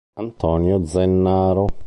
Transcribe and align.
Antonio 0.17 0.81
Zennaro 0.83 1.67